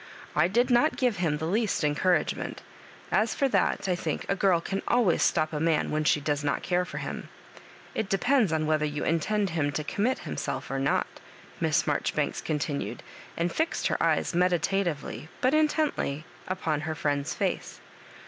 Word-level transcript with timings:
I 0.35 0.47
did 0.47 0.71
not 0.71 0.95
give 0.97 1.17
him 1.17 1.37
the 1.37 1.45
least 1.45 1.83
encou 1.83 2.05
ragement 2.17 2.57
As 3.11 3.35
for 3.35 3.47
that, 3.49 3.87
I 3.87 3.95
think, 3.95 4.25
a 4.27 4.35
girl 4.35 4.59
can 4.59 4.81
always 4.87 5.21
stop 5.21 5.53
a 5.53 5.59
man 5.59 5.91
when 5.91 6.05
she 6.05 6.19
does 6.19 6.43
not 6.43 6.63
care 6.63 6.85
for 6.85 6.97
him. 6.97 7.29
It 7.93 8.09
depends 8.09 8.51
on 8.51 8.65
whether 8.65 8.83
you 8.83 9.03
intend 9.03 9.51
him 9.51 9.71
to 9.73 9.83
commit 9.83 10.17
himself 10.25 10.71
or 10.71 10.79
not," 10.79 11.05
Miss 11.59 11.85
Marjoribanks 11.85 12.41
continued, 12.41 13.03
and 13.37 13.53
fixed 13.53 13.85
her 13.89 14.01
eyes 14.03 14.33
meditatirely, 14.33 15.27
but 15.39 15.53
intently, 15.53 16.25
upon 16.47 16.81
her 16.81 16.95
friend's 16.95 17.35
face. 17.35 17.79